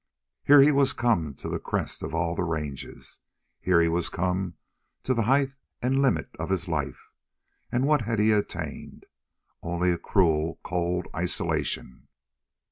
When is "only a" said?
9.61-9.99